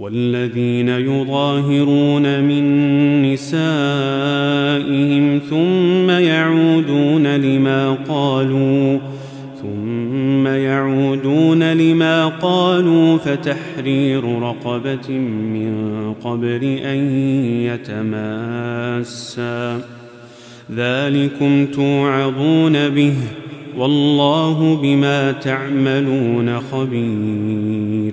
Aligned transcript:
والذين 0.00 0.88
يظاهرون 0.88 2.44
من 2.44 2.64
نسائهم 3.32 3.80
ثم 5.50 6.10
يعودون 6.10 7.36
لما 7.36 7.90
قالوا 8.08 8.98
ثم 9.62 10.46
يعودون 10.46 11.72
لما 11.72 12.26
قالوا 12.26 13.16
فتحرير 13.16 14.38
رقبة 14.40 15.10
من 15.28 16.14
قبل 16.24 16.64
أن 16.64 16.98
يتماسا. 18.64 19.80
ذلكم 20.76 21.66
توعظون 21.66 22.88
به 22.88 23.14
والله 23.78 24.76
بما 24.82 25.32
تعملون 25.32 26.60
خبير. 26.60 28.12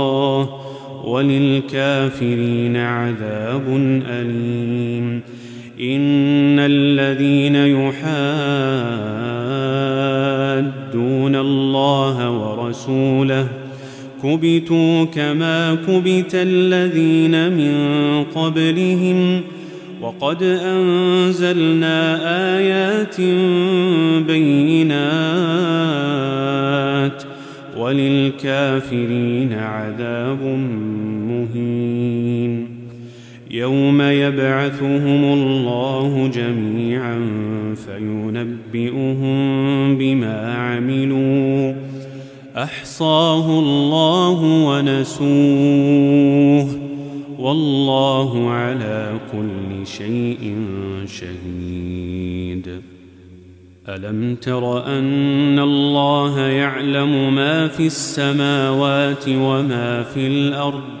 وللكافرين 1.05 2.77
عذاب 2.77 3.63
أليم. 4.09 5.21
إن 5.81 6.59
الذين 6.59 7.55
يحادون 7.55 8.15
الله 11.35 12.29
ورسوله 12.31 13.47
كبتوا 14.23 15.05
كما 15.05 15.75
كبت 15.87 16.31
الذين 16.33 17.53
من 17.53 17.73
قبلهم 18.35 19.41
وقد 20.01 20.43
أنزلنا 20.43 22.19
آيات 22.57 23.21
بينات 24.27 25.01
وللكافرين 27.77 29.53
عذاب 29.53 30.39
مهين 31.41 32.67
يوم 33.51 34.01
يبعثهم 34.01 35.23
الله 35.23 36.27
جميعا 36.27 37.19
فينبئهم 37.75 39.27
بما 39.97 40.53
عملوا. 40.53 41.73
أحصاه 42.57 43.59
الله 43.59 44.67
ونسوه. 44.67 46.67
والله 47.39 48.49
على 48.49 49.13
كل 49.31 49.87
شيء 49.87 50.55
شهيد. 51.07 52.81
ألم 53.89 54.35
تر 54.35 54.85
أن 54.85 55.59
الله 55.59 56.39
يعلم 56.39 57.35
ما 57.35 57.67
في 57.67 57.85
السماوات 57.85 59.23
وما 59.27 60.03
في 60.03 60.27
الأرض؟ 60.27 61.00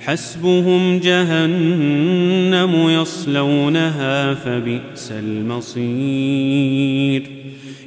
حسبهم 0.00 0.98
جهنم 0.98 2.88
يصلونها 2.88 4.34
فبئس 4.34 5.12
المصير. 5.12 7.22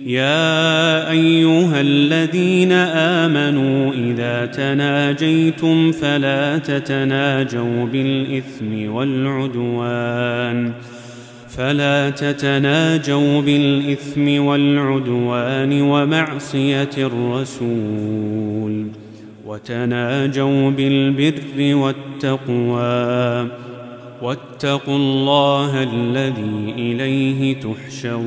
يا 0.06 1.12
أيها 1.12 1.82
الذين 1.82 2.72
آمنوا 2.72 3.94
إذا 3.94 4.46
تناجيتم 4.46 5.92
فلا 5.92 6.58
تتناجوا 6.58 7.86
بالإثم 7.86 8.92
والعدوان. 8.92 10.72
فلا 11.58 12.10
تتناجوا 12.10 13.42
بالإثم 13.42 14.44
والعدوان 14.44 15.82
ومعصية 15.82 16.90
الرسول. 16.98 19.03
وتناجوا 19.48 20.70
بالبر 20.70 21.76
والتقوى. 21.76 23.48
واتقوا 24.22 24.96
الله 24.96 25.84
الذي 25.84 26.74
إليه 26.78 27.56
تحشرون. 27.56 28.24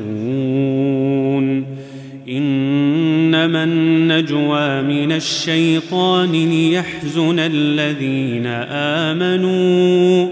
إنما 2.29 3.63
النجوى 3.63 4.81
من 4.81 5.11
الشيطان 5.11 6.31
ليحزن 6.31 7.39
الذين 7.39 8.45
آمنوا. 8.71 10.27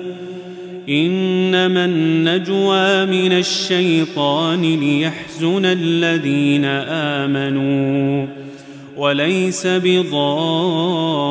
إنما 0.90 1.86
النجوى 1.86 3.06
من 3.06 3.32
الشيطان 3.32 4.62
ليحزن 4.62 5.66
الذين 5.66 6.66
آمنوا. 6.90 8.26
وليس 8.98 9.68
بضار 9.68 11.26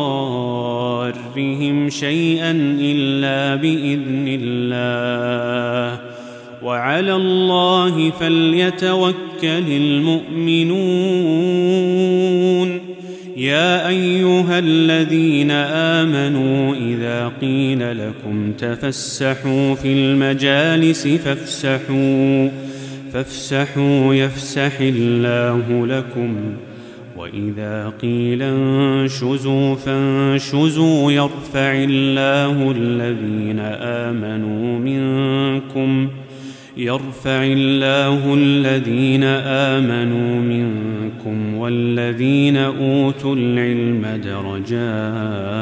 ربهم 1.34 1.90
شيئا 1.90 2.50
إلا 2.80 3.54
بإذن 3.54 4.38
الله. 4.40 6.00
وعلى 6.62 7.16
الله 7.16 8.10
فليتوكل 8.10 9.14
المؤمنون. 9.42 10.80
يا 13.36 13.88
أيها 13.88 14.58
الذين 14.58 15.50
آمنوا 15.50 16.74
إذا 16.74 17.32
قيل 17.40 17.98
لكم 17.98 18.52
تفسحوا 18.52 19.74
في 19.74 19.92
المجالس 19.92 21.06
فافسحوا 21.06 22.48
فافسحوا 23.12 24.14
يفسح 24.14 24.80
الله 24.80 25.86
لكم. 25.86 26.36
وإذا 27.16 27.92
قيل 28.02 28.42
انشزوا 28.42 29.74
فانشزوا 29.74 31.12
يرفع 31.12 31.72
الله 31.72 32.70
الذين 32.70 33.58
آمنوا 33.80 34.78
منكم 34.78 36.08
يرفع 36.76 37.42
الله 37.44 38.34
الذين 38.34 39.24
آمنوا 39.74 40.40
منكم 40.40 41.54
والذين 41.54 42.56
أوتوا 42.56 43.36
العلم 43.36 44.20
درجات 44.24 45.54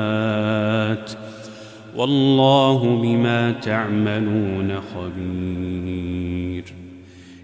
والله 1.97 3.01
بما 3.03 3.51
تعملون 3.51 4.73
خبير 4.95 6.65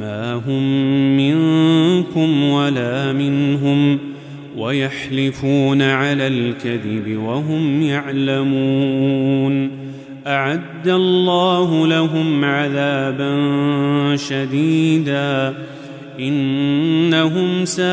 ما 0.00 0.34
هم 0.34 0.62
منكم 1.16 2.42
ولا 2.44 3.12
منهم 3.12 3.98
ۖ 4.12 4.16
ويحلفون 4.56 5.82
على 5.82 6.26
الكذب 6.26 7.16
وهم 7.16 7.82
يعلمون 7.82 9.70
أعد 10.26 10.88
الله 10.88 11.86
لهم 11.86 12.44
عذابا 12.44 13.36
شديدا 14.16 15.54
إنهم 16.20 17.64
ساء 17.64 17.86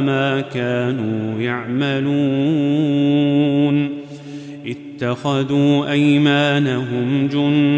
ما 0.00 0.44
كانوا 0.54 1.40
يعملون 1.40 2.78
اتخذوا 4.66 5.90
أيمانهم 5.90 7.28
جنة 7.32 7.77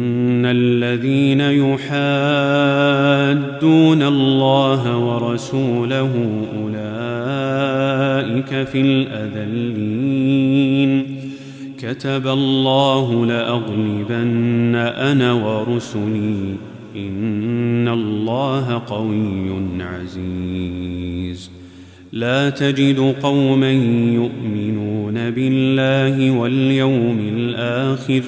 ان 0.41 0.45
الذين 0.45 1.41
يحادون 1.41 2.01
الله 4.03 4.97
ورسوله 4.97 6.11
اولئك 6.57 6.81
في 8.67 8.81
الاذلين 8.81 10.11
كتب 11.79 12.27
الله 12.27 13.25
لاغلبن 13.25 14.75
أنا 14.75 15.33
ورسلي 15.33 16.55
ان 16.95 17.87
الله 17.87 18.81
قوي 18.87 19.51
عزيز 19.79 21.51
لا 22.13 22.49
تجد 22.49 23.15
قوما 23.23 23.71
يؤمنون 24.11 25.31
بالله 25.31 26.31
واليوم 26.31 27.19
الآخر 27.37 28.21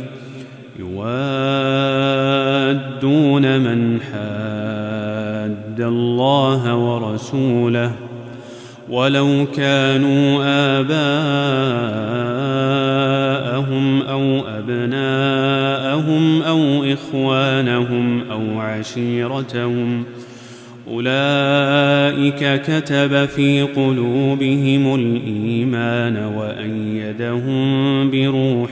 يوادون 2.73 3.59
من 3.59 4.01
حاد 4.01 5.81
الله 5.81 6.75
ورسوله 6.75 7.91
ولو 8.89 9.45
كانوا 9.55 10.43
آباءهم 10.79 10.93
أو 14.01 14.41
أبناءهم 14.47 16.41
أو 16.41 16.83
إخوانهم 16.83 18.31
أو 18.31 18.59
عشيرتهم 18.59 20.03
أولئك 20.87 22.61
كتب 22.61 23.25
في 23.25 23.61
قلوبهم 23.61 24.95
الإيمان 24.95 26.17
وأيدهم 26.17 28.11
بروح 28.11 28.71